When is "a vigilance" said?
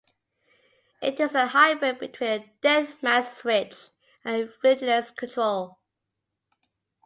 4.49-5.11